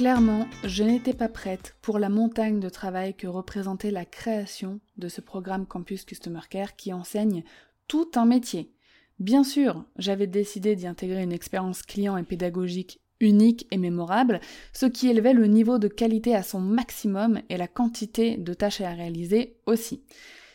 [0.00, 5.08] Clairement, je n'étais pas prête pour la montagne de travail que représentait la création de
[5.08, 7.44] ce programme Campus Customer Care qui enseigne
[7.86, 8.72] tout un métier.
[9.18, 14.40] Bien sûr, j'avais décidé d'y intégrer une expérience client et pédagogique unique et mémorable,
[14.72, 18.80] ce qui élevait le niveau de qualité à son maximum et la quantité de tâches
[18.80, 20.02] à réaliser aussi.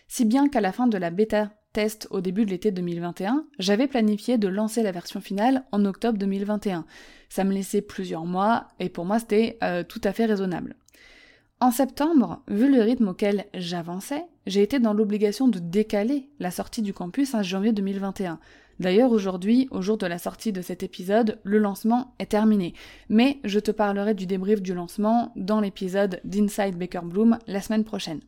[0.08, 1.52] Si bien qu'à la fin de la bêta
[2.10, 6.86] au début de l'été 2021, j'avais planifié de lancer la version finale en octobre 2021.
[7.30, 10.76] Ça me laissait plusieurs mois et pour moi c'était euh, tout à fait raisonnable.
[11.60, 16.82] En septembre, vu le rythme auquel j'avançais, j'ai été dans l'obligation de décaler la sortie
[16.82, 18.40] du campus à janvier 2021.
[18.80, 22.74] D'ailleurs, aujourd'hui, au jour de la sortie de cet épisode, le lancement est terminé.
[23.08, 27.86] Mais je te parlerai du débrief du lancement dans l'épisode d'Inside Baker Bloom la semaine
[27.86, 28.20] prochaine.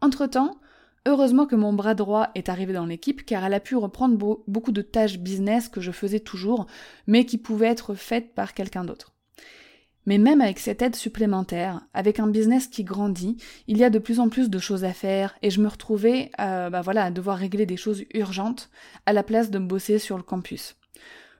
[0.00, 0.58] Entre-temps,
[1.06, 4.72] Heureusement que mon bras droit est arrivé dans l'équipe car elle a pu reprendre beaucoup
[4.72, 6.66] de tâches business que je faisais toujours,
[7.06, 9.14] mais qui pouvaient être faites par quelqu'un d'autre.
[10.06, 13.98] Mais même avec cette aide supplémentaire, avec un business qui grandit, il y a de
[13.98, 17.10] plus en plus de choses à faire et je me retrouvais euh, bah voilà, à
[17.10, 18.70] devoir régler des choses urgentes
[19.04, 20.76] à la place de bosser sur le campus.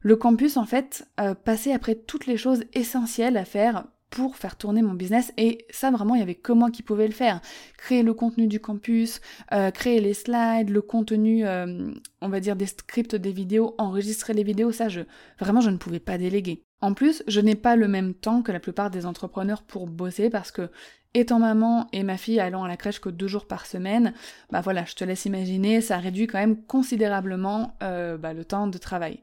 [0.01, 4.57] Le campus, en fait, euh, passait après toutes les choses essentielles à faire pour faire
[4.57, 5.33] tourner mon business.
[5.37, 7.41] Et ça vraiment il y avait que moi qui pouvais le faire.
[7.77, 9.21] Créer le contenu du campus
[9.53, 14.33] euh, créer les slides le contenu euh, on va dire des scripts des vidéos enregistrer
[14.33, 14.73] les vidéos.
[14.73, 15.03] Ça je
[15.39, 16.65] vraiment je ne pouvais pas déléguer.
[16.81, 20.31] En plus je n'ai pas le même temps que la plupart des entrepreneurs pour bosser
[20.31, 20.71] parce que
[21.15, 24.13] étant maman et ma fille allant à la crèche que deux jours par semaine
[24.51, 28.67] bah voilà je te laisse imaginer ça réduit quand même considérablement euh, bah, le temps
[28.67, 29.21] de travail.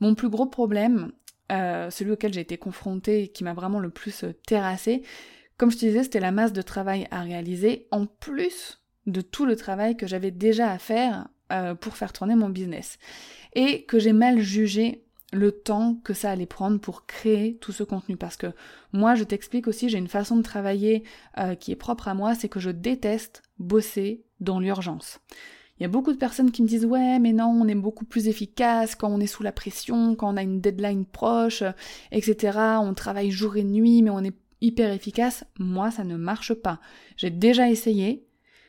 [0.00, 1.12] Mon plus gros problème,
[1.52, 5.02] euh, celui auquel j'ai été confrontée et qui m'a vraiment le plus euh, terrassé,
[5.58, 9.44] comme je te disais, c'était la masse de travail à réaliser, en plus de tout
[9.44, 12.98] le travail que j'avais déjà à faire euh, pour faire tourner mon business.
[13.54, 17.82] Et que j'ai mal jugé le temps que ça allait prendre pour créer tout ce
[17.82, 18.16] contenu.
[18.16, 18.52] Parce que
[18.92, 21.02] moi, je t'explique aussi, j'ai une façon de travailler
[21.58, 25.20] qui est propre à moi, c'est que je déteste bosser dans l'urgence.
[25.78, 28.04] Il y a beaucoup de personnes qui me disent ouais mais non on est beaucoup
[28.04, 31.64] plus efficace quand on est sous la pression, quand on a une deadline proche,
[32.12, 32.58] etc.
[32.80, 35.44] On travaille jour et nuit mais on est hyper efficace.
[35.58, 36.80] Moi ça ne marche pas.
[37.16, 38.28] J'ai déjà essayé.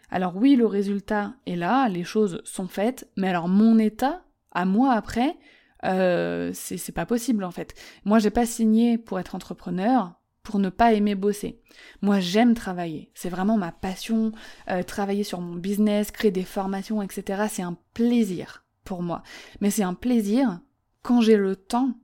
[0.09, 4.65] Alors oui le résultat est là, les choses sont faites, mais alors mon état à
[4.65, 5.37] moi après,
[5.83, 7.75] euh, c'est pas possible en fait.
[8.03, 10.13] Moi j'ai pas signé pour être entrepreneur,
[10.45, 11.59] pour ne pas aimer bosser.
[12.01, 13.11] Moi, j'aime travailler.
[13.13, 14.31] C'est vraiment ma passion.
[14.69, 17.47] Euh, travailler sur mon business, créer des formations, etc.
[17.49, 19.23] C'est un plaisir pour moi.
[19.59, 20.61] Mais c'est un plaisir
[21.01, 21.95] quand j'ai le temps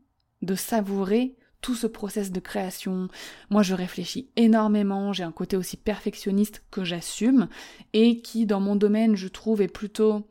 [0.41, 3.07] de savourer tout ce process de création.
[3.51, 5.13] Moi, je réfléchis énormément.
[5.13, 7.47] J'ai un côté aussi perfectionniste que j'assume
[7.93, 10.27] et qui, dans mon domaine, je trouve est plutôt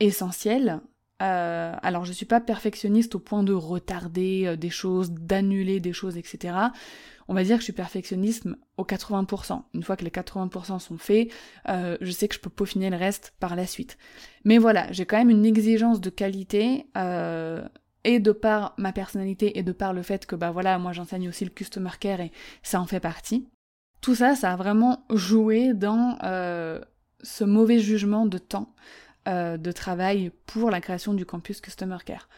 [0.00, 0.80] essentiel.
[1.22, 5.92] Euh, alors je suis pas perfectionniste au point de retarder euh, des choses, d'annuler des
[5.92, 6.56] choses, etc
[7.26, 9.62] on va dire que je suis perfectionniste au 80%.
[9.72, 11.30] Une fois que les 80% sont faits,
[11.70, 13.96] euh, je sais que je peux peaufiner le reste par la suite.
[14.44, 16.86] Mais voilà, j'ai quand même une exigence de qualité,
[18.06, 21.30] et de par ma personnalité et de par le fait que bah voilà, moi j'enseigne
[21.30, 22.30] aussi le customer care et
[22.62, 23.48] ça en fait partie.
[24.02, 26.18] Tout ça, ça a vraiment joué dans
[27.22, 28.74] ce mauvais jugement de temps
[29.26, 32.28] de travail pour la création du campus customer care.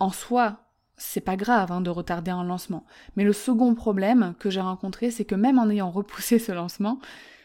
[0.00, 0.58] En soi,
[0.96, 2.84] c'est pas grave hein, de retarder un lancement.
[3.16, 6.98] Mais le second problème que j'ai rencontré, c'est que même en ayant repoussé ce lancement,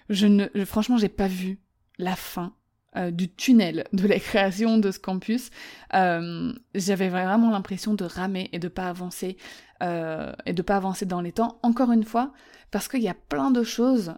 [0.10, 1.60] je ne, franchement, j'ai pas vu
[1.98, 2.54] la fin
[2.96, 5.50] euh, du tunnel de la création de ce campus.
[5.94, 9.38] Euh, j'avais vraiment l'impression de ramer et de pas avancer
[9.84, 11.60] euh, et de pas avancer dans les temps.
[11.64, 12.32] Encore une fois,
[12.72, 14.14] parce qu'il y a plein de choses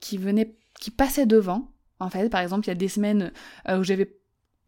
[0.00, 1.70] qui venaient, qui passaient devant.
[2.00, 3.32] En fait, par exemple, il y a des semaines
[3.68, 4.19] où j'avais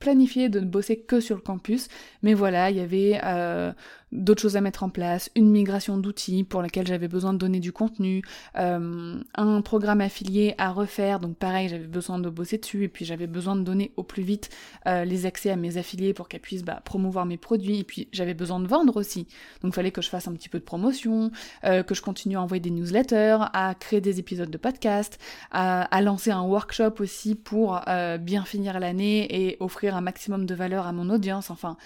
[0.03, 1.87] planifié de ne bosser que sur le campus,
[2.25, 3.73] mais voilà, il y avait euh,
[4.11, 7.61] d'autres choses à mettre en place, une migration d'outils pour laquelle j'avais besoin de donner
[7.61, 8.25] du contenu,
[8.59, 13.05] euh, un programme affilié à refaire, donc pareil, j'avais besoin de bosser dessus, et puis
[13.05, 14.51] j'avais besoin de donner au plus vite
[14.89, 18.09] euh, les accès à mes affiliés pour qu'elles puissent bah, promouvoir mes produits, et puis
[18.11, 19.29] j'avais besoin de vendre aussi,
[19.63, 21.31] donc il fallait que je fasse un petit peu de promotion,
[21.63, 25.21] que je continue à envoyer des newsletters, à créer des épisodes de podcast,
[25.53, 27.81] à, à lancer un workshop aussi pour
[28.21, 31.77] bien finir l'année et offrir un maximum de valeur à mon audience, enfin,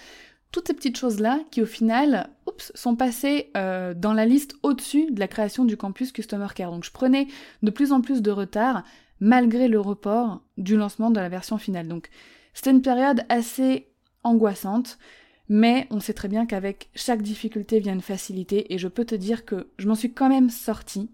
[0.51, 5.11] toutes ces petites choses-là qui au final, oups, sont passées euh, dans la liste au-dessus
[5.11, 6.71] de la création du campus Customer Care.
[6.71, 7.27] Donc je prenais
[7.63, 8.83] de plus en plus de retard,
[9.19, 11.87] malgré le report du lancement de la version finale.
[11.87, 12.09] Donc
[12.53, 13.87] c'était une période assez
[14.23, 14.97] angoissante,
[15.49, 19.15] mais on sait très bien qu'avec chaque difficulté vient une facilité et je peux te
[19.15, 21.09] dire que je m'en suis quand même sortie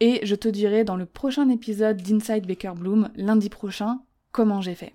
[0.00, 4.00] et je te dirai dans le prochain épisode d'Inside Baker Bloom lundi prochain
[4.32, 4.94] comment j'ai fait.